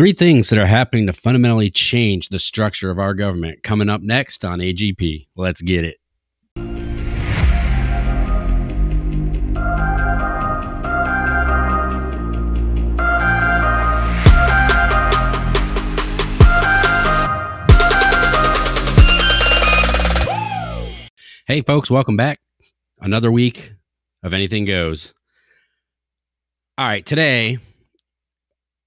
[0.00, 4.00] Three things that are happening to fundamentally change the structure of our government coming up
[4.00, 5.26] next on AGP.
[5.36, 5.98] Let's get it.
[21.46, 22.40] Hey, folks, welcome back.
[23.02, 23.74] Another week
[24.22, 25.12] of Anything Goes.
[26.78, 27.58] All right, today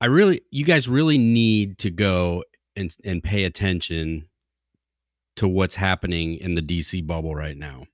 [0.04, 2.44] I really, you guys really need to go
[2.76, 4.28] and, and pay attention
[5.38, 7.86] to what's happening in the DC bubble right now.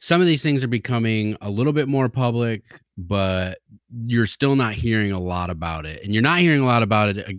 [0.00, 2.64] Some of these things are becoming a little bit more public,
[2.98, 3.58] but
[4.04, 6.02] you're still not hearing a lot about it.
[6.02, 7.32] And you're not hearing a lot about it uh,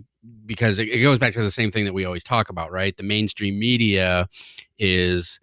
[0.46, 2.96] because it, it goes back to the same thing that we always talk about, right?
[2.96, 4.30] The mainstream media
[4.78, 5.40] is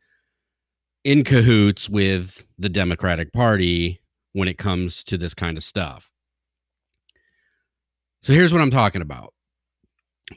[1.04, 4.02] in cahoots with the Democratic Party
[4.34, 6.10] when it comes to this kind of stuff.
[8.22, 9.34] So here's what I'm talking about.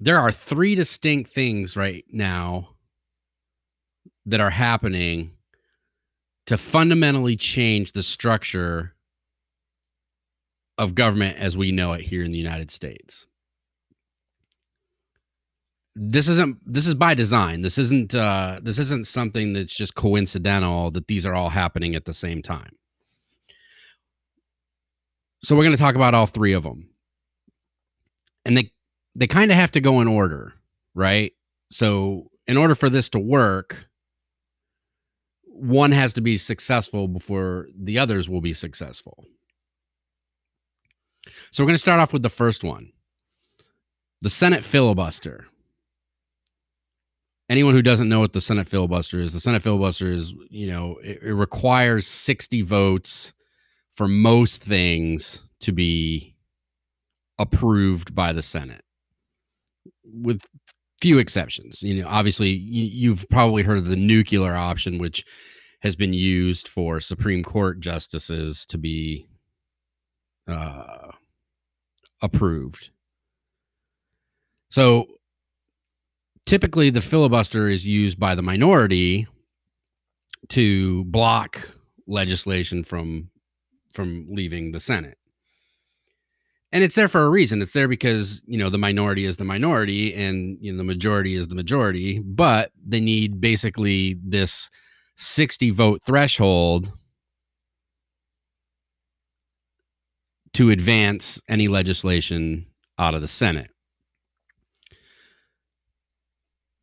[0.00, 2.70] There are three distinct things right now
[4.26, 5.32] that are happening
[6.46, 8.94] to fundamentally change the structure
[10.78, 13.26] of government as we know it here in the United States.
[15.94, 17.60] This isn't this is by design.
[17.60, 22.06] This isn't uh this isn't something that's just coincidental that these are all happening at
[22.06, 22.70] the same time.
[25.44, 26.91] So we're going to talk about all three of them
[28.44, 28.72] and they
[29.14, 30.54] they kind of have to go in order,
[30.94, 31.32] right?
[31.70, 33.88] So in order for this to work,
[35.44, 39.24] one has to be successful before the others will be successful.
[41.52, 42.92] So we're going to start off with the first one.
[44.22, 45.46] The Senate filibuster.
[47.48, 50.96] Anyone who doesn't know what the Senate filibuster is, the Senate filibuster is, you know,
[51.02, 53.32] it, it requires 60 votes
[53.94, 56.31] for most things to be
[57.42, 58.84] approved by the Senate,
[60.04, 60.40] with
[61.00, 61.82] few exceptions.
[61.82, 65.26] You know, obviously, you, have probably heard of the nuclear option, which
[65.80, 69.26] has been used for Supreme Court justices to be
[70.46, 71.08] uh,
[72.22, 72.90] approved.
[74.70, 75.06] So
[76.46, 79.26] typically, the filibuster is used by the minority
[80.50, 81.68] to block
[82.06, 83.28] legislation from
[83.92, 85.18] from leaving the Senate
[86.72, 87.60] and it's there for a reason.
[87.60, 91.34] It's there because you know the minority is the minority and you know the majority
[91.34, 94.70] is the majority but they need basically this
[95.16, 96.88] 60 vote threshold
[100.54, 102.66] to advance any legislation
[102.98, 103.70] out of the senate.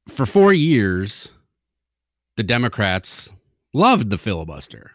[0.08, 1.32] For 4 years
[2.38, 3.30] the democrats
[3.74, 4.92] loved the filibuster.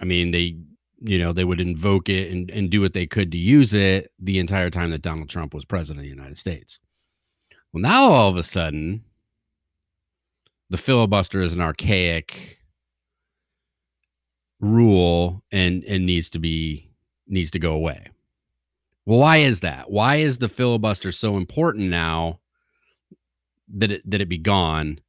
[0.00, 0.58] I mean they
[1.00, 4.12] you know, they would invoke it and, and do what they could to use it
[4.18, 6.78] the entire time that Donald Trump was president of the United States.
[7.72, 9.04] Well, now all of a sudden,
[10.70, 12.58] the filibuster is an archaic
[14.60, 16.90] rule and and needs to be
[17.28, 18.06] needs to go away.
[19.04, 19.90] Well, why is that?
[19.90, 22.40] Why is the filibuster so important now
[23.74, 25.00] that it that it be gone?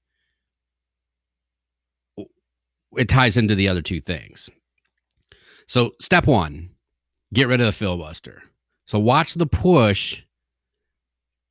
[2.97, 4.50] It ties into the other two things.
[5.67, 6.69] So, step one,
[7.33, 8.41] get rid of the filibuster.
[8.85, 10.22] So, watch the push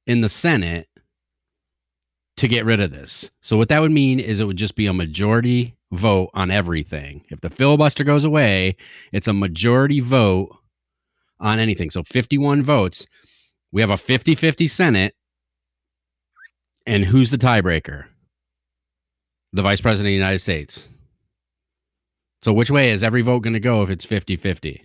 [0.07, 0.89] in the Senate
[2.39, 3.31] to get rid of this.
[3.43, 7.25] So, what that would mean is it would just be a majority vote on everything.
[7.29, 8.77] If the filibuster goes away,
[9.13, 10.57] it's a majority vote
[11.39, 11.91] on anything.
[11.91, 13.07] So, 51 votes.
[13.71, 15.15] We have a 50 50 Senate.
[16.87, 18.05] And who's the tiebreaker?
[19.53, 20.89] The Vice President of the United States.
[22.47, 24.83] So which way is every vote going to go if it's 50-50?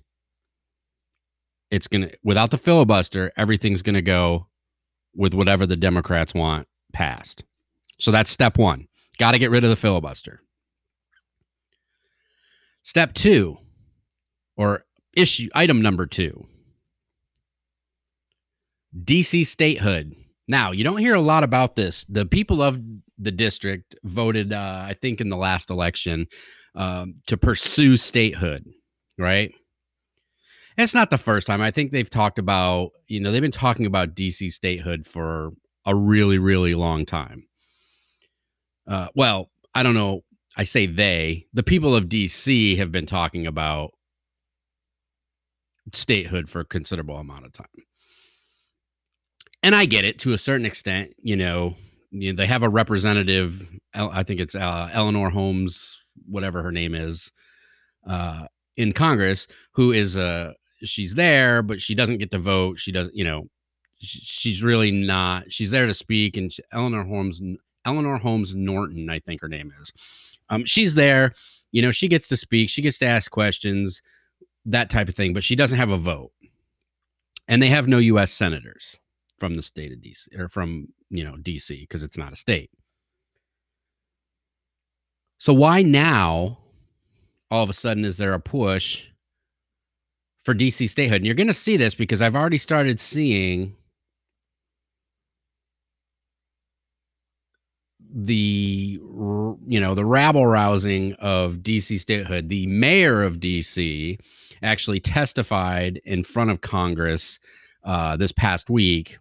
[1.70, 4.48] It's going to without the filibuster, everything's going to go
[5.14, 7.44] with whatever the Democrats want passed.
[8.00, 8.88] So that's step 1.
[9.20, 10.42] Got to get rid of the filibuster.
[12.82, 13.56] Step 2
[14.58, 14.84] or
[15.16, 16.44] issue item number 2.
[19.04, 20.16] DC statehood.
[20.48, 22.08] Now, you don't hear a lot about this.
[22.10, 22.82] The people of
[23.20, 26.26] the district voted, uh, I think, in the last election
[26.76, 28.66] um, to pursue statehood,
[29.18, 29.52] right?
[30.78, 31.62] And it's not the first time.
[31.62, 35.52] I think they've talked about, you know, they've been talking about DC statehood for
[35.86, 37.44] a really, really long time.
[38.88, 40.22] Uh, well, I don't know.
[40.58, 43.92] I say they, the people of DC have been talking about
[45.94, 47.68] statehood for a considerable amount of time.
[49.64, 51.76] And I get it to a certain extent, you know,
[52.12, 56.96] you know they have a representative, I think it's uh, Eleanor Holmes whatever her name
[56.96, 57.32] is
[58.08, 58.46] uh,
[58.78, 60.54] in Congress, who is uh
[60.84, 62.80] she's there, but she doesn't get to vote.
[62.80, 63.48] She doesn't, you know,
[64.00, 65.52] she's really not.
[65.52, 67.42] She's there to speak, and Eleanor Holmes,
[67.86, 69.92] Eleanor Holmes Norton, I think her name is.
[70.50, 71.34] Um, she's there.
[71.72, 72.70] You know, she gets to speak.
[72.70, 74.02] She gets to ask questions,
[74.66, 75.34] that type of thing.
[75.34, 76.32] But she doesn't have a vote,
[77.48, 78.32] and they have no U.S.
[78.32, 78.98] senators
[79.40, 82.70] from the state of DC or from you know DC because it's not a state.
[85.42, 86.60] So why now,
[87.50, 89.08] all of a sudden, is there a push
[90.46, 91.16] for DC statehood?
[91.16, 93.76] And you're going to see this because I've already started seeing
[98.14, 102.50] the you know the rabble rousing of DC statehood.
[102.50, 104.20] The mayor of DC
[104.62, 107.40] actually testified in front of Congress
[107.84, 109.18] uh, this past week,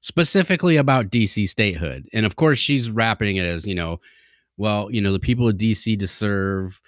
[0.00, 2.08] specifically about DC statehood.
[2.14, 4.00] And of course, she's wrapping it as you know,
[4.62, 6.80] well, you know, the people of DC deserve.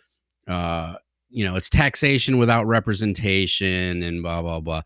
[0.46, 0.94] Uh,
[1.28, 4.82] you know, it's taxation without representation and blah blah blah.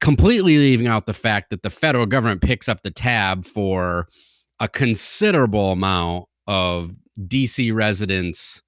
[0.00, 4.08] Completely leaving out the fact that the federal government picks up the tab for
[4.58, 6.90] a considerable amount of
[7.20, 8.62] DC residents'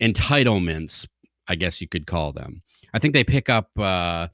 [0.00, 1.08] entitlements,
[1.48, 2.62] I guess you could call them.
[2.94, 4.28] I think they pick up uh,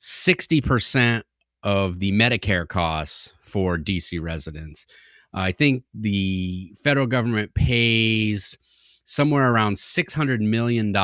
[0.00, 1.22] 60%
[1.62, 4.86] of the Medicare costs for DC residents.
[5.34, 8.56] I think the federal government pays
[9.04, 10.94] somewhere around $600 million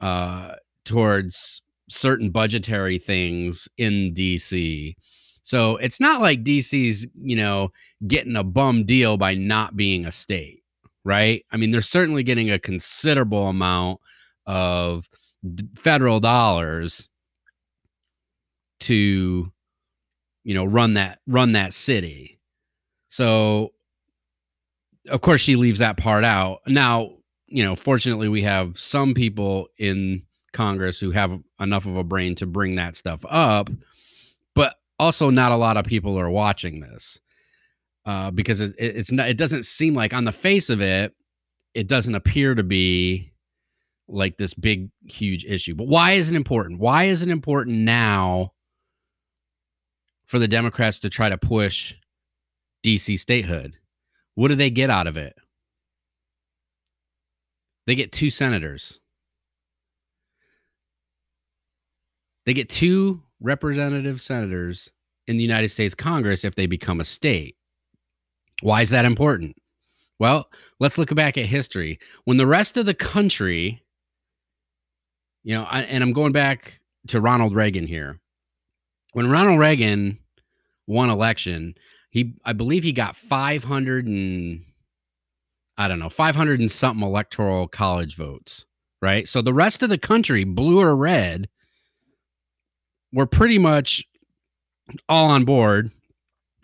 [0.00, 0.54] uh,
[0.84, 4.94] towards certain budgetary things in DC.
[5.44, 7.72] So it's not like DC's, you know,
[8.06, 10.62] getting a bum deal by not being a state,
[11.04, 11.44] right?
[11.50, 14.00] I mean, they're certainly getting a considerable amount
[14.46, 15.08] of
[15.76, 17.08] federal dollars
[18.80, 19.52] to
[20.44, 22.38] you know run that run that city.
[23.12, 23.72] So
[25.08, 26.60] of course she leaves that part out.
[26.66, 27.12] Now,
[27.46, 30.22] you know, fortunately we have some people in
[30.52, 33.70] Congress who have enough of a brain to bring that stuff up
[34.54, 37.18] but also not a lot of people are watching this
[38.06, 41.14] uh, because it, it, it's not it doesn't seem like on the face of it
[41.74, 43.32] it doesn't appear to be
[44.08, 48.52] like this big huge issue but why is it important why is it important now
[50.26, 51.94] for the democrats to try to push
[52.84, 53.76] dc statehood
[54.34, 55.36] what do they get out of it
[57.86, 59.00] they get two senators
[62.44, 64.90] they get two representative senators
[65.26, 67.56] in the United States Congress if they become a state.
[68.62, 69.56] Why is that important?
[70.18, 70.48] Well,
[70.78, 71.98] let's look back at history.
[72.24, 73.82] When the rest of the country,
[75.42, 78.20] you know, I, and I'm going back to Ronald Reagan here.
[79.12, 80.18] When Ronald Reagan
[80.86, 81.74] won election,
[82.12, 84.64] he I believe he got 500 and
[85.78, 88.66] I don't know, 500 and something electoral college votes,
[89.00, 89.26] right?
[89.26, 91.48] So the rest of the country, blue or red,
[93.12, 94.04] were pretty much
[95.08, 95.90] all on board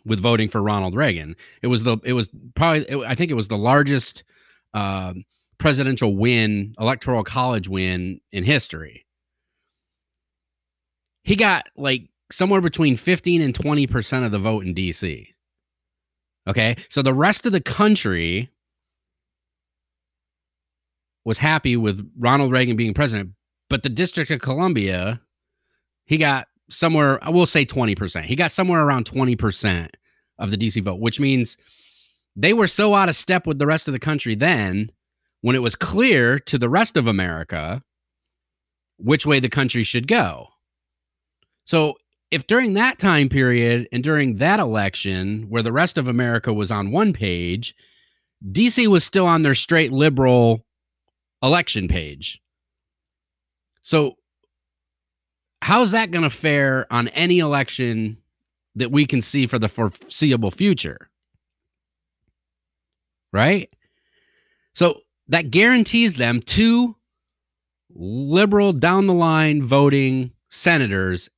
[0.04, 1.34] with voting for Ronald Reagan.
[1.62, 4.24] It was the it was probably it, I think it was the largest
[4.74, 5.14] uh,
[5.56, 9.06] presidential win, electoral college win in history.
[11.24, 15.28] He got like somewhere between 15 and 20 percent of the vote in DC.
[16.48, 18.50] Okay, so the rest of the country
[21.24, 23.32] was happy with Ronald Reagan being president,
[23.68, 25.20] but the District of Columbia
[26.08, 28.24] he got somewhere, I will say 20%.
[28.24, 29.90] He got somewhere around 20%
[30.38, 31.56] of the DC vote, which means
[32.34, 34.90] they were so out of step with the rest of the country then
[35.42, 37.82] when it was clear to the rest of America
[38.96, 40.48] which way the country should go.
[41.66, 41.94] So,
[42.30, 46.70] if during that time period and during that election where the rest of America was
[46.70, 47.74] on one page,
[48.52, 50.64] DC was still on their straight liberal
[51.42, 52.40] election page.
[53.82, 54.16] So
[55.62, 58.18] how's that going to fare on any election
[58.74, 61.08] that we can see for the foreseeable future?
[63.32, 63.70] Right?
[64.74, 66.94] So that guarantees them two
[67.94, 71.30] liberal down the line voting senators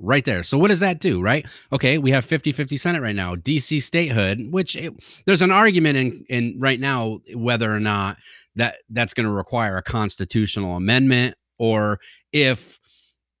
[0.00, 0.42] right there.
[0.42, 1.46] So what does that do, right?
[1.72, 3.36] Okay, we have 50-50 Senate right now.
[3.36, 4.92] DC statehood, which it,
[5.26, 8.16] there's an argument in in right now whether or not
[8.56, 12.00] that that's going to require a constitutional amendment or
[12.32, 12.78] if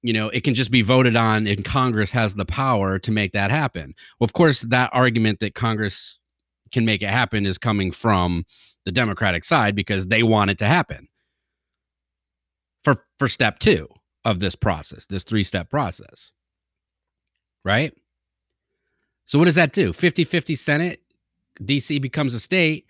[0.02, 3.32] you know, it can just be voted on and Congress has the power to make
[3.32, 3.94] that happen.
[4.18, 6.18] Well, of course, that argument that Congress
[6.72, 8.46] can make it happen is coming from
[8.84, 11.08] the Democratic side because they want it to happen.
[12.82, 13.86] For for step 2
[14.24, 16.30] of this process, this three-step process.
[17.64, 17.92] Right?
[19.26, 19.92] So what does that do?
[19.92, 21.02] 50-50 Senate,
[21.62, 22.86] DC becomes a state,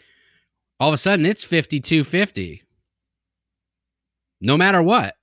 [0.79, 2.63] all of a sudden it's 52-50.
[4.41, 5.15] No matter what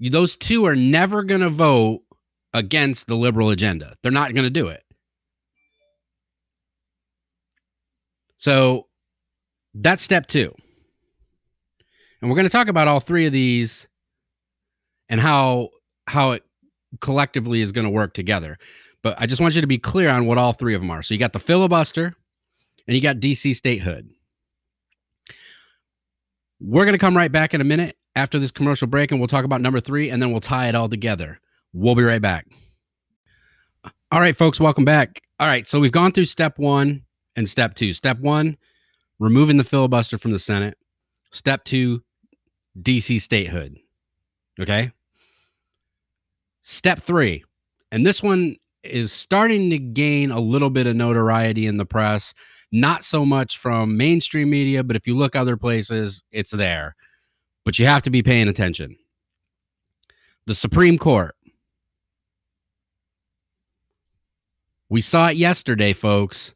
[0.00, 2.02] those two are never going to vote
[2.52, 3.96] against the liberal agenda.
[4.02, 4.82] They're not going to do it.
[8.38, 8.86] So
[9.74, 10.54] that's step two.
[12.20, 13.86] And we're going to talk about all three of these
[15.08, 15.70] and how
[16.06, 16.44] how it
[17.00, 18.58] collectively is going to work together.
[19.02, 21.02] But I just want you to be clear on what all three of them are.
[21.02, 22.14] So you got the filibuster
[22.86, 24.08] and you got DC statehood.
[26.60, 29.28] We're going to come right back in a minute after this commercial break and we'll
[29.28, 31.38] talk about number three and then we'll tie it all together.
[31.72, 32.46] We'll be right back.
[34.10, 35.20] All right, folks, welcome back.
[35.40, 37.02] All right, so we've gone through step one
[37.36, 37.92] and step two.
[37.92, 38.56] Step one,
[39.18, 40.78] removing the filibuster from the Senate.
[41.32, 42.02] Step two,
[42.80, 43.76] DC statehood.
[44.60, 44.92] Okay.
[46.64, 47.44] Step three,
[47.92, 52.32] and this one is starting to gain a little bit of notoriety in the press,
[52.72, 56.96] not so much from mainstream media, but if you look other places, it's there.
[57.66, 58.96] But you have to be paying attention.
[60.46, 61.36] The Supreme Court.
[64.88, 66.54] We saw it yesterday, folks,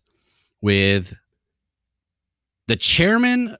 [0.62, 1.14] with
[2.66, 3.56] the chairman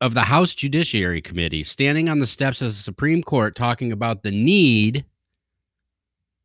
[0.00, 4.24] of the House Judiciary Committee standing on the steps of the Supreme Court talking about
[4.24, 5.04] the need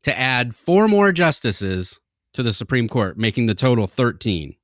[0.05, 1.99] to add four more justices
[2.33, 4.55] to the Supreme Court, making the total 13.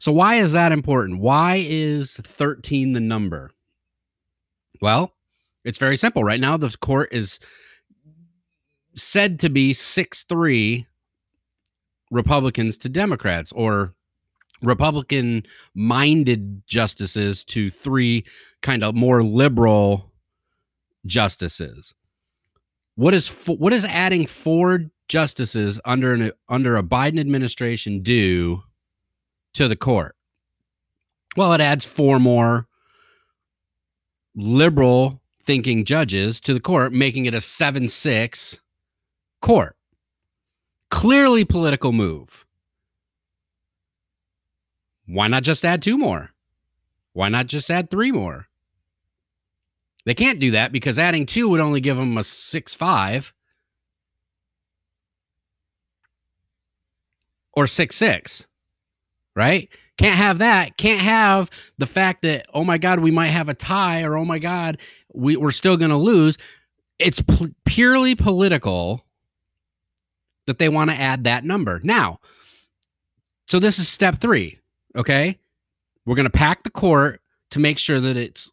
[0.00, 1.20] So, why is that important?
[1.20, 3.52] Why is 13 the number?
[4.80, 5.12] Well,
[5.64, 6.24] it's very simple.
[6.24, 7.38] Right now, the court is
[8.96, 10.86] said to be 6 3
[12.10, 13.94] Republicans to Democrats, or
[14.62, 15.44] Republican
[15.76, 18.24] minded justices to three
[18.62, 20.10] kind of more liberal
[21.06, 21.94] justices.
[22.96, 28.62] What is what is adding four justices under an under a Biden administration do
[29.54, 30.14] to the court?
[31.36, 32.66] Well, it adds four more
[34.34, 38.60] liberal thinking judges to the court, making it a 7 6
[39.40, 39.76] court.
[40.90, 42.44] Clearly political move.
[45.06, 46.30] Why not just add two more?
[47.12, 48.48] Why not just add three more?
[50.04, 53.32] They can't do that because adding two would only give them a six five
[57.52, 58.46] or six six,
[59.36, 59.68] right?
[59.98, 60.76] Can't have that.
[60.76, 64.24] Can't have the fact that oh my god we might have a tie or oh
[64.24, 64.78] my god
[65.12, 66.36] we we're still going to lose.
[66.98, 67.22] It's
[67.64, 69.04] purely political
[70.46, 72.20] that they want to add that number now.
[73.46, 74.58] So this is step three.
[74.96, 75.38] Okay.
[76.04, 78.50] We're going to pack the court to make sure that it's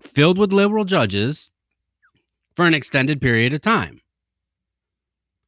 [0.00, 1.50] filled with liberal judges
[2.56, 4.00] for an extended period of time.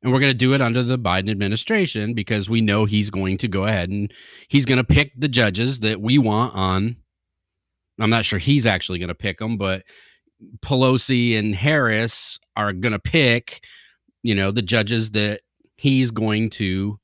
[0.03, 3.39] And we're going to do it under the Biden administration because we know he's going
[3.39, 4.13] to go ahead and
[4.49, 6.97] he's going to pick the judges that we want on.
[8.01, 9.85] I'm not sure he's actually going to pick them, but
[10.61, 13.65] Pelosi and Harris are going to pick,
[14.25, 15.43] you know, the judges that
[15.77, 16.99] he's going to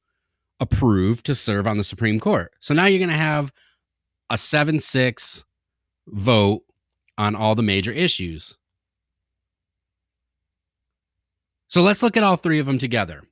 [0.58, 2.52] approve to serve on the Supreme Court.
[2.60, 3.52] So now you're going to have
[4.30, 5.44] a 7 6
[6.08, 6.62] vote
[7.18, 8.56] on all the major issues.
[11.68, 13.22] So let's look at all three of them together.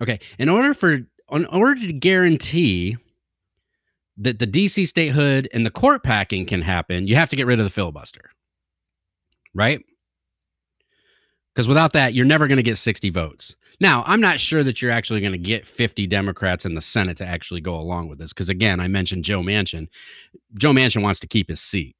[0.00, 1.00] Okay, in order for
[1.32, 2.96] in order to guarantee
[4.16, 7.58] that the DC statehood and the court packing can happen, you have to get rid
[7.58, 8.30] of the filibuster.
[9.54, 9.84] Right?
[11.54, 13.56] Because without that, you're never going to get 60 votes.
[13.80, 17.16] Now, I'm not sure that you're actually going to get 50 Democrats in the Senate
[17.16, 18.32] to actually go along with this.
[18.32, 19.88] Because again, I mentioned Joe Manchin.
[20.54, 21.96] Joe Manchin wants to keep his seat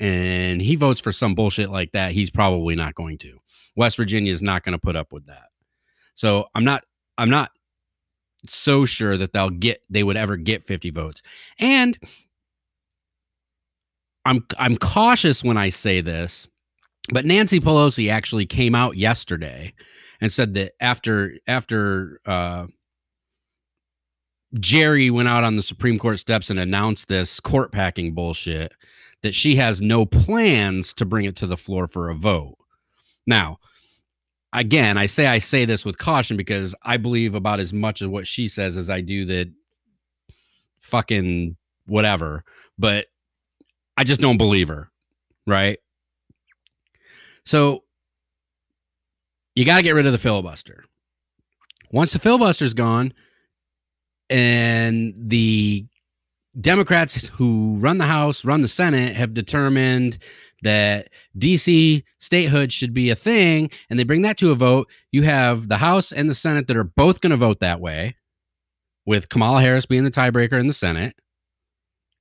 [0.00, 2.12] and he votes for some bullshit like that.
[2.12, 3.38] He's probably not going to.
[3.76, 5.48] West Virginia is not going to put up with that.
[6.14, 6.84] So I'm not,
[7.18, 7.50] I'm not
[8.46, 11.22] so sure that they'll get, they would ever get 50 votes.
[11.58, 11.98] And
[14.24, 16.48] I'm, I'm cautious when I say this,
[17.10, 19.74] but Nancy Pelosi actually came out yesterday
[20.20, 22.66] and said that after after uh,
[24.54, 28.72] Jerry went out on the Supreme Court steps and announced this court packing bullshit,
[29.24, 32.58] that she has no plans to bring it to the floor for a vote.
[33.26, 33.58] Now,
[34.52, 38.10] again, I say I say this with caution because I believe about as much of
[38.10, 39.50] what she says as I do that
[40.78, 42.44] fucking whatever,
[42.78, 43.06] but
[43.96, 44.90] I just don't believe her,
[45.46, 45.78] right?
[47.46, 47.84] So
[49.54, 50.84] you got to get rid of the filibuster.
[51.92, 53.14] Once the filibuster's gone
[54.28, 55.86] and the
[56.60, 60.18] Democrats who run the House, run the Senate, have determined
[60.62, 61.08] that
[61.38, 65.68] DC statehood should be a thing, and they bring that to a vote, you have
[65.68, 68.16] the House and the Senate that are both going to vote that way,
[69.06, 71.14] with Kamala Harris being the tiebreaker in the Senate.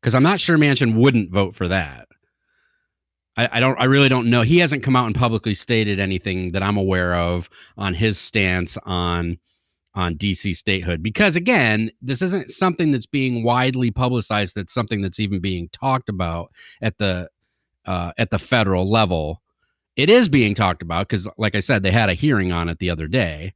[0.01, 2.07] Because I'm not sure Manchin wouldn't vote for that.
[3.37, 3.79] I, I don't.
[3.79, 4.41] I really don't know.
[4.41, 8.77] He hasn't come out and publicly stated anything that I'm aware of on his stance
[8.83, 9.39] on
[9.95, 14.55] on DC statehood because again, this isn't something that's being widely publicized.
[14.55, 17.29] That's something that's even being talked about at the
[17.85, 19.41] uh, at the federal level.
[19.95, 22.79] It is being talked about because, like I said, they had a hearing on it
[22.79, 23.53] the other day.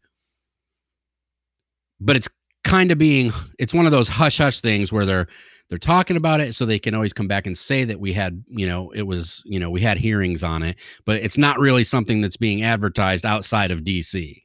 [1.99, 2.29] But it's
[2.63, 5.27] kind of being it's one of those hush hush things where they're
[5.69, 8.43] they're talking about it so they can always come back and say that we had
[8.49, 10.75] you know it was you know we had hearings on it
[11.05, 14.41] but it's not really something that's being advertised outside of dc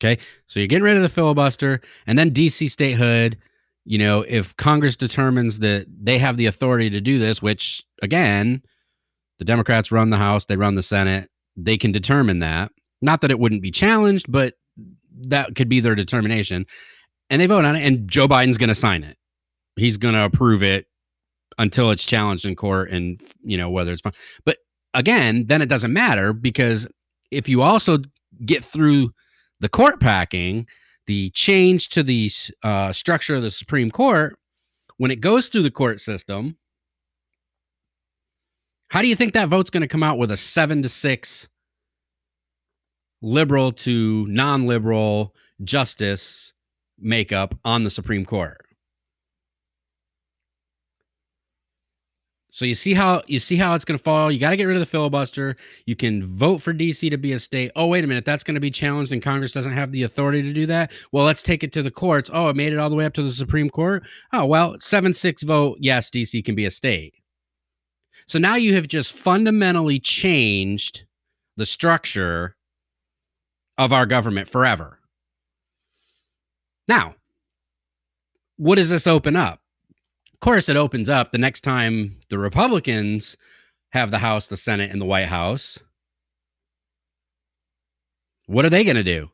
[0.00, 3.36] okay so you're getting rid of the filibuster and then dc statehood
[3.84, 8.62] you know if congress determines that they have the authority to do this which again
[9.38, 12.70] the democrats run the house they run the senate they can determine that
[13.02, 14.54] not that it wouldn't be challenged but
[15.18, 16.66] that could be their determination
[17.30, 19.16] and they vote on it, and Joe Biden's going to sign it.
[19.76, 20.86] He's going to approve it
[21.58, 24.12] until it's challenged in court, and you know whether it's fine.
[24.44, 24.58] But
[24.94, 26.86] again, then it doesn't matter because
[27.30, 27.98] if you also
[28.44, 29.10] get through
[29.60, 30.66] the court packing,
[31.06, 32.30] the change to the
[32.62, 34.38] uh, structure of the Supreme Court,
[34.96, 36.56] when it goes through the court system,
[38.88, 41.48] how do you think that vote's going to come out with a seven to six
[43.22, 45.34] liberal to non liberal
[45.64, 46.52] justice
[46.98, 48.65] makeup on the Supreme Court.
[52.56, 54.32] So you see how you see how it's going to fall.
[54.32, 55.58] You got to get rid of the filibuster.
[55.84, 57.70] You can vote for DC to be a state.
[57.76, 60.40] Oh wait a minute, that's going to be challenged, and Congress doesn't have the authority
[60.40, 60.90] to do that.
[61.12, 62.30] Well, let's take it to the courts.
[62.32, 64.04] Oh, it made it all the way up to the Supreme Court.
[64.32, 65.76] Oh well, seven six vote.
[65.82, 67.12] Yes, DC can be a state.
[68.26, 71.04] So now you have just fundamentally changed
[71.58, 72.56] the structure
[73.76, 74.98] of our government forever.
[76.88, 77.16] Now,
[78.56, 79.60] what does this open up?
[80.36, 83.38] Of course, it opens up the next time the Republicans
[83.92, 85.78] have the House, the Senate, and the White House.
[88.44, 89.30] What are they going to do?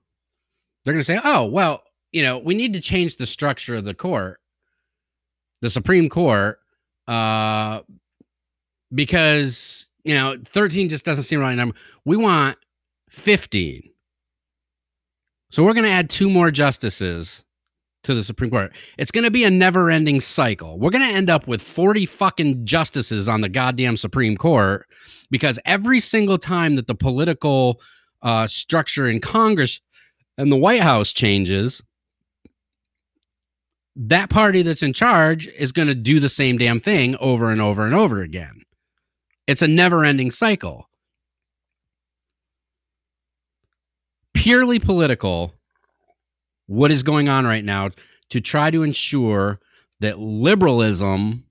[0.85, 3.85] They're going to say, oh, well, you know, we need to change the structure of
[3.85, 4.39] the court,
[5.61, 6.61] the Supreme Court,
[7.09, 7.81] uh,
[8.95, 11.75] because, you know, 13 just doesn't seem right number.
[12.05, 12.59] We want
[13.11, 13.91] 15.
[15.51, 17.43] So we're going to add two more justices
[18.05, 18.73] to the Supreme Court.
[18.99, 20.79] It's going to be a never ending cycle.
[20.79, 24.87] We're going to end up with 40 fucking justices on the goddamn Supreme Court
[25.31, 27.81] because every single time that the political
[28.23, 29.81] uh, structure in Congress
[30.39, 31.83] and the White House changes,
[33.95, 37.61] that party that's in charge is going to do the same damn thing over and
[37.61, 38.63] over and over again.
[39.47, 40.89] It's a never ending cycle.
[44.43, 45.55] purely political
[46.73, 47.91] what is going on right now
[48.31, 49.61] to try to ensure
[50.01, 51.45] that liberalism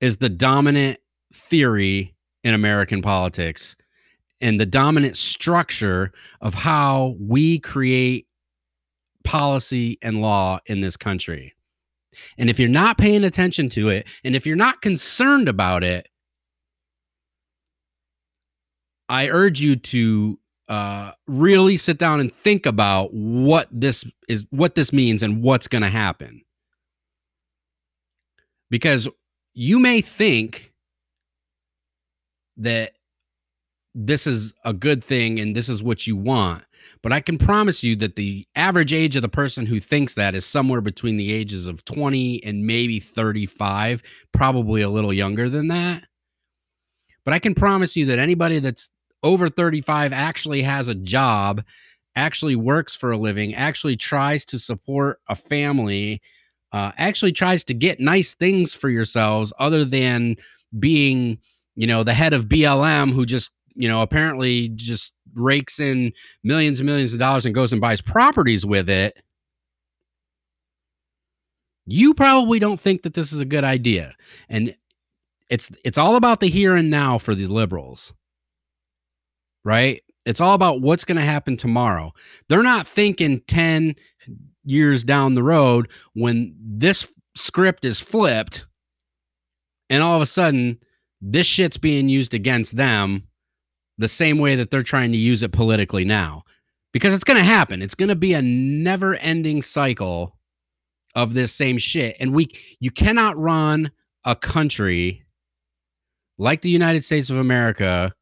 [0.00, 0.98] is the dominant
[1.34, 3.76] theory in American politics
[4.40, 6.10] and the dominant structure
[6.40, 8.26] of how we create
[9.24, 11.52] policy and law in this country.
[12.38, 16.08] And if you're not paying attention to it, and if you're not concerned about it,
[19.10, 24.74] I urge you to uh, really sit down and think about what this is, what
[24.74, 26.42] this means, and what's going to happen.
[28.70, 29.08] Because
[29.52, 30.72] you may think
[32.56, 32.92] that
[33.94, 36.64] this is a good thing and this is what you want.
[37.02, 40.34] But I can promise you that the average age of the person who thinks that
[40.34, 45.68] is somewhere between the ages of 20 and maybe 35, probably a little younger than
[45.68, 46.04] that.
[47.24, 48.90] But I can promise you that anybody that's
[49.24, 51.64] over 35 actually has a job,
[52.14, 56.22] actually works for a living, actually tries to support a family,
[56.72, 60.36] uh, actually tries to get nice things for yourselves other than
[60.78, 61.38] being,
[61.74, 66.12] you know, the head of BLM who just, you know, apparently just rakes in
[66.44, 69.20] millions and millions of dollars and goes and buys properties with it.
[71.86, 74.14] You probably don't think that this is a good idea.
[74.48, 74.76] And
[75.50, 78.12] it's it's all about the here and now for the liberals
[79.64, 80.02] right?
[80.26, 82.12] It's all about what's going to happen tomorrow.
[82.48, 83.94] They're not thinking 10
[84.64, 88.64] years down the road when this script is flipped
[89.90, 90.78] and all of a sudden
[91.20, 93.24] this shit's being used against them
[93.98, 96.42] the same way that they're trying to use it politically now.
[96.92, 97.82] Because it's going to happen.
[97.82, 100.38] It's going to be a never ending cycle
[101.14, 102.16] of this same shit.
[102.20, 102.48] And we,
[102.78, 103.90] you cannot run
[104.24, 105.24] a country
[106.38, 108.12] like the United States of America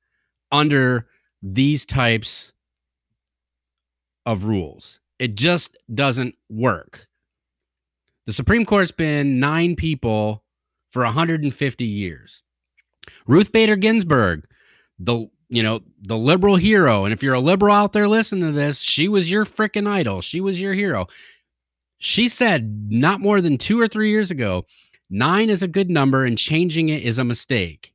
[0.51, 1.07] under
[1.43, 2.53] these types
[4.27, 5.01] of rules.
[5.19, 7.07] It just doesn't work.
[8.27, 10.45] The Supreme Court's been nine people
[10.93, 12.43] for 150 years.
[13.27, 14.47] Ruth Bader Ginsburg,
[14.99, 17.05] the you know, the liberal hero.
[17.05, 20.23] And if you're a liberal out there listening to this, she was your freaking idol.
[20.23, 21.09] She was your hero.
[21.99, 24.65] She said not more than two or three years ago,
[25.11, 27.92] nine is a good number and changing it is a mistake.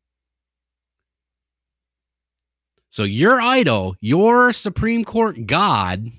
[2.98, 6.12] So your idol, your Supreme Court God,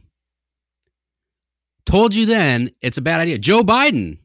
[1.86, 3.36] told you then it's a bad idea.
[3.36, 4.18] Joe Biden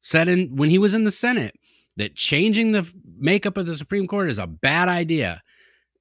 [0.00, 1.54] said in when he was in the Senate
[1.96, 5.40] that changing the makeup of the Supreme Court is a bad idea.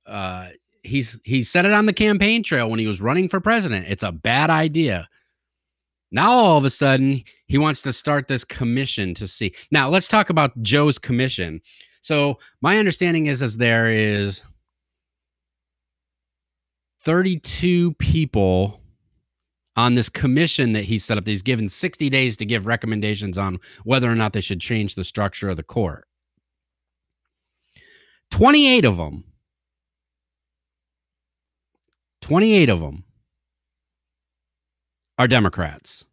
[0.07, 0.49] Uh,
[0.81, 3.85] he's he said it on the campaign trail when he was running for president.
[3.87, 5.07] It's a bad idea.
[6.09, 9.53] Now all of a sudden he wants to start this commission to see.
[9.69, 11.61] Now let's talk about Joe's commission.
[12.01, 14.43] So my understanding is as there is
[17.07, 18.81] 32 people
[19.77, 21.25] on this commission that he set up.
[21.25, 25.05] He's given 60 days to give recommendations on whether or not they should change the
[25.05, 26.05] structure of the court.
[28.31, 29.23] 28 of them
[32.23, 33.05] 28 of them
[35.17, 36.03] are Democrats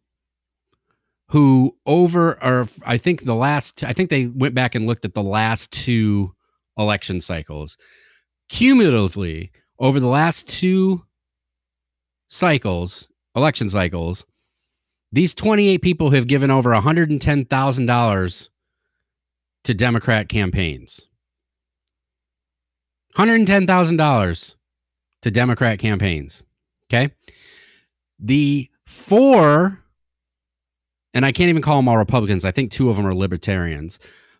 [1.27, 5.13] who over or I think the last I think they went back and looked at
[5.13, 6.33] the last two
[6.77, 7.75] election cycles.
[8.47, 11.03] Cumulatively, over the last two
[12.27, 14.25] cycles, election cycles,
[15.11, 18.49] these 28 people have given over $110,000
[19.63, 21.07] to Democrat campaigns.
[23.17, 24.55] $110,000
[25.21, 26.43] to Democrat campaigns.
[26.87, 27.11] Okay.
[28.19, 29.79] The four,
[31.13, 32.45] and I can't even call them all Republicans.
[32.45, 33.99] I think two of them are libertarians.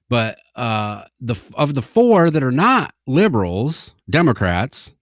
[0.10, 4.93] But uh, the of the four that are not liberals, Democrats,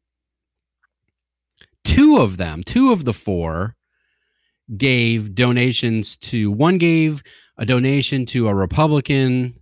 [1.83, 3.75] two of them, two of the four,
[4.77, 6.51] gave donations to.
[6.51, 7.23] One gave
[7.57, 9.59] a donation to a Republican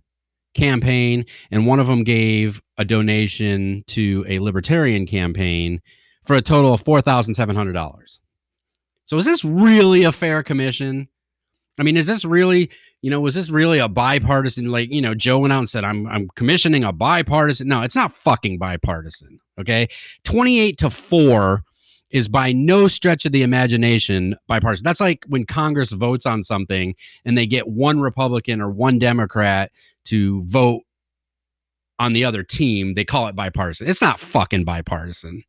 [0.54, 5.80] campaign, and one of them gave a donation to a libertarian campaign
[6.24, 8.20] for a total of $4,700.
[9.06, 11.08] So is this really a fair commission?
[11.78, 14.70] I mean, is this really, you know, was this really a bipartisan?
[14.70, 17.68] Like, you know, Joe went out and said, I'm, I'm commissioning a bipartisan.
[17.68, 19.40] No, it's not fucking bipartisan.
[19.58, 19.88] Okay.
[20.24, 21.64] 28 to four
[22.12, 24.84] is by no stretch of the imagination bipartisan.
[24.84, 26.94] That's like when Congress votes on something
[27.24, 29.72] and they get one Republican or one Democrat
[30.04, 30.82] to vote
[31.98, 32.94] on the other team.
[32.94, 33.88] They call it bipartisan.
[33.88, 35.44] It's not fucking bipartisan.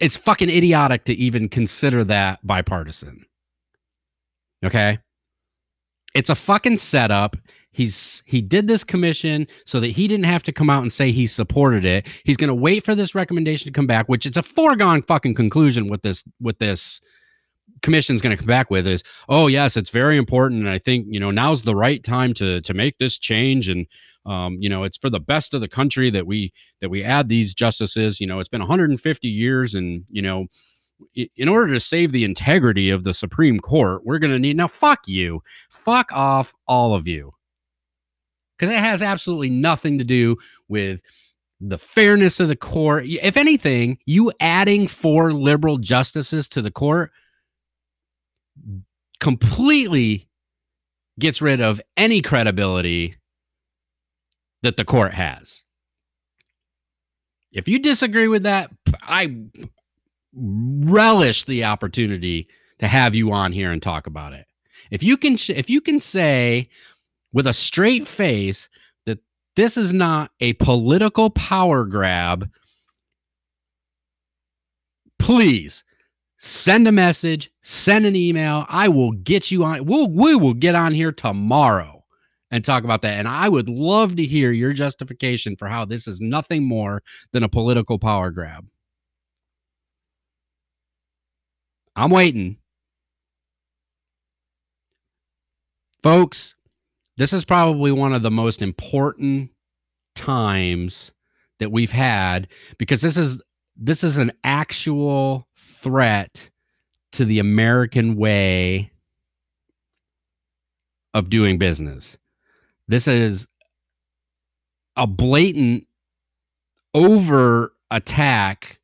[0.00, 3.26] it's fucking idiotic to even consider that bipartisan.
[4.64, 4.98] Okay?
[6.14, 7.36] It's a fucking setup.
[7.72, 11.12] He's he did this commission so that he didn't have to come out and say
[11.12, 12.08] he supported it.
[12.24, 15.34] He's going to wait for this recommendation to come back, which is a foregone fucking
[15.34, 17.00] conclusion with this with this
[17.82, 21.06] commission's going to come back with is, "Oh yes, it's very important and I think,
[21.08, 23.86] you know, now's the right time to to make this change and
[24.26, 27.28] um, you know, it's for the best of the country that we that we add
[27.28, 28.20] these justices.
[28.20, 30.46] You know, it's been 150 years, and you know,
[31.14, 34.68] in order to save the integrity of the Supreme Court, we're going to need now.
[34.68, 37.32] Fuck you, fuck off, all of you,
[38.58, 40.36] because it has absolutely nothing to do
[40.68, 41.00] with
[41.60, 43.04] the fairness of the court.
[43.06, 47.10] If anything, you adding four liberal justices to the court
[49.20, 50.26] completely
[51.18, 53.16] gets rid of any credibility
[54.62, 55.62] that the court has.
[57.52, 58.70] If you disagree with that,
[59.02, 59.36] I
[60.34, 64.46] relish the opportunity to have you on here and talk about it.
[64.90, 66.68] If you can if you can say
[67.32, 68.68] with a straight face
[69.06, 69.18] that
[69.56, 72.48] this is not a political power grab,
[75.18, 75.84] please
[76.38, 78.64] send a message, send an email.
[78.68, 79.84] I will get you on.
[79.84, 82.04] We'll we will get on here tomorrow
[82.50, 83.18] and talk about that.
[83.18, 87.42] And I would love to hear your justification for how this is nothing more than
[87.42, 88.66] a political power grab.
[92.00, 92.56] I'm waiting.
[96.02, 96.54] Folks,
[97.18, 99.50] this is probably one of the most important
[100.14, 101.12] times
[101.58, 103.42] that we've had because this is
[103.76, 105.46] this is an actual
[105.82, 106.48] threat
[107.12, 108.90] to the American way
[111.12, 112.16] of doing business.
[112.88, 113.46] This is
[114.96, 115.86] a blatant
[116.94, 118.80] over attack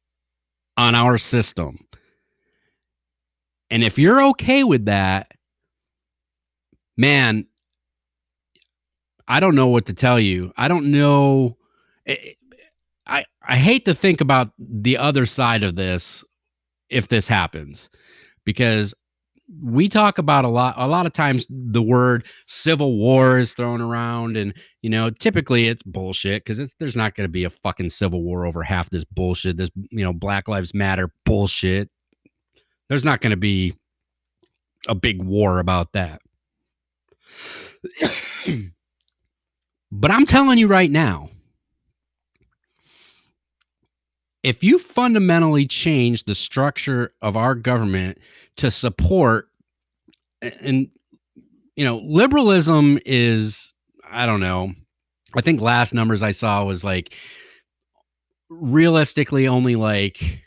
[0.77, 1.79] on our system.
[3.71, 5.33] And if you're okay with that,
[6.97, 7.47] man,
[9.29, 10.53] I don't know what to tell you.
[10.57, 11.57] I don't know.
[13.07, 16.25] I I hate to think about the other side of this
[16.89, 17.91] if this happens,
[18.45, 18.95] because
[19.63, 23.81] we talk about a lot a lot of times the word civil war is thrown
[23.81, 24.53] around and
[24.83, 28.23] you know typically it's bullshit because it's there's not going to be a fucking civil
[28.23, 31.89] war over half this bullshit this you know black lives matter bullshit
[32.89, 33.75] there's not going to be
[34.89, 36.21] a big war about that.
[39.93, 41.31] But i'm telling you right now
[44.43, 48.19] if you fundamentally change the structure of our government
[48.59, 49.49] to support
[50.43, 50.89] and
[51.77, 53.73] you know liberalism is
[54.11, 54.73] i don't know
[55.35, 57.15] i think last numbers i saw was like
[58.49, 60.41] realistically only like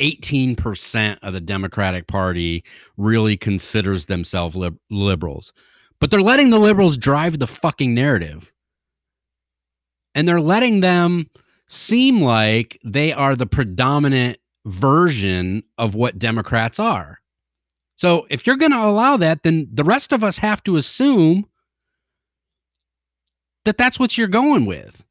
[0.00, 2.64] 18% of the democratic party
[2.96, 5.52] really considers themselves lib- liberals
[6.00, 8.52] but they're letting the liberals drive the fucking narrative
[10.14, 11.28] and they're letting them
[11.68, 17.20] seem like they are the predominant version of what Democrats are.
[17.96, 21.46] So if you're going to allow that, then the rest of us have to assume
[23.64, 25.04] that that's what you're going with.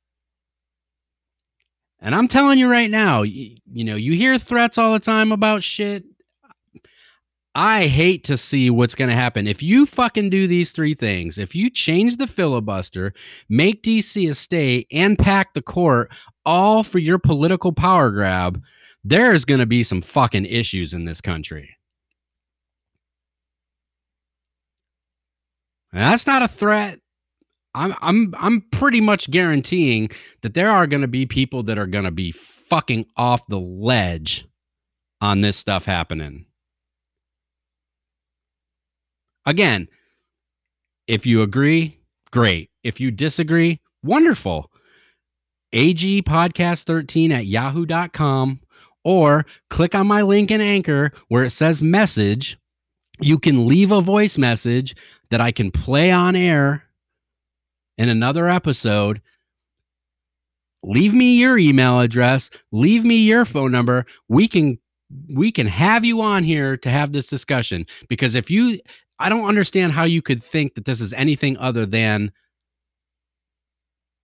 [2.00, 5.32] And I'm telling you right now, you, you know, you hear threats all the time
[5.32, 6.04] about shit.
[7.56, 9.48] I hate to see what's going to happen.
[9.48, 13.16] If you fucking do these three things, if you change the filibuster,
[13.50, 16.12] make DC a state, and pack the court
[16.46, 18.62] all for your political power grab,
[19.04, 21.76] there's going to be some fucking issues in this country.
[25.92, 27.00] And that's not a threat.
[27.78, 30.10] I'm I'm I'm pretty much guaranteeing
[30.42, 33.60] that there are going to be people that are going to be fucking off the
[33.60, 34.46] ledge
[35.22, 36.46] on this stuff happening.
[39.46, 39.88] Again,
[41.08, 42.00] if you agree,
[42.32, 42.70] great.
[42.84, 44.72] If you disagree, wonderful.
[45.74, 48.60] AG Podcast 13 at yahoo.com
[49.04, 52.58] or click on my link in Anchor where it says message.
[53.20, 54.96] You can leave a voice message
[55.30, 56.87] that I can play on air
[57.98, 59.22] in another episode.
[60.84, 64.06] Leave me your email address, leave me your phone number.
[64.28, 64.78] We can
[65.34, 68.80] we can have you on here to have this discussion because if you
[69.20, 72.32] I don't understand how you could think that this is anything other than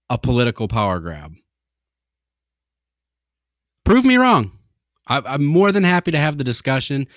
[0.09, 1.33] a political power grab.
[3.85, 4.51] Prove me wrong.
[5.07, 7.07] I, am more than happy to have the discussion.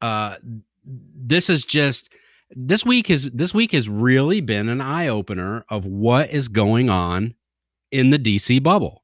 [0.00, 0.36] Uh,
[0.84, 2.10] this is just
[2.50, 6.90] this week has this week has really been an eye opener of what is going
[6.90, 7.34] on
[7.90, 9.02] in the DC bubble.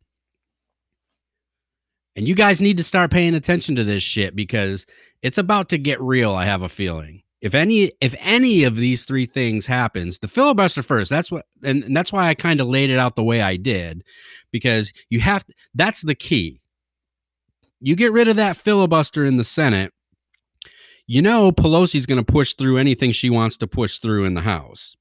[2.16, 4.84] And you guys need to start paying attention to this shit because
[5.22, 9.04] it's about to get real, I have a feeling if any if any of these
[9.04, 12.68] three things happens the filibuster first that's what and, and that's why i kind of
[12.68, 14.02] laid it out the way i did
[14.52, 16.60] because you have that's the key
[17.80, 19.92] you get rid of that filibuster in the senate
[21.10, 24.40] you know pelosi's going to push through anything she wants to push through in the
[24.40, 24.96] house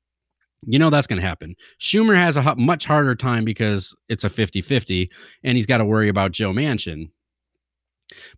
[0.65, 4.29] you know that's going to happen schumer has a much harder time because it's a
[4.29, 5.09] 50-50
[5.43, 7.09] and he's got to worry about joe manchin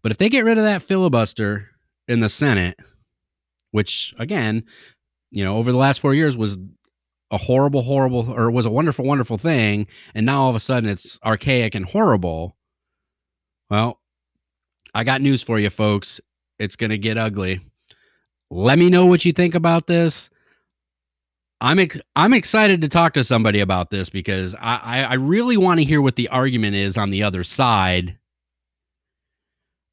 [0.02, 1.70] but if they get rid of that filibuster
[2.08, 2.78] in the senate
[3.72, 4.64] which again,
[5.32, 6.58] you know, over the last four years was
[7.32, 9.88] a horrible, horrible, or was a wonderful, wonderful thing.
[10.14, 12.58] And now all of a sudden it's archaic and horrible.
[13.70, 14.00] Well,
[14.94, 16.20] I got news for you, folks.
[16.62, 17.60] It's going to get ugly.
[18.52, 20.30] Let me know what you think about this.
[21.60, 25.58] I'm ex- I'm excited to talk to somebody about this because I, I, I really
[25.58, 28.18] want to hear what the argument is on the other side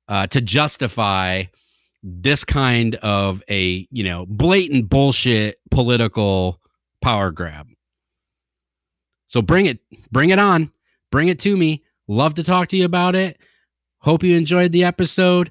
[0.08, 1.44] uh, to justify
[2.02, 6.60] this kind of a you know blatant bullshit political
[7.02, 7.66] power grab.
[9.28, 9.78] So bring it
[10.10, 10.70] bring it on.
[11.10, 11.82] Bring it to me.
[12.08, 13.38] Love to talk to you about it.
[14.00, 15.50] Hope you enjoyed the episode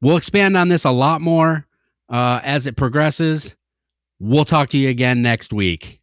[0.00, 1.66] we'll expand on this a lot more
[2.08, 3.56] uh, as it progresses.
[4.18, 5.99] We'll talk to you again next week